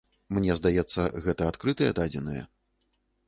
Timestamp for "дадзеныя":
1.99-2.43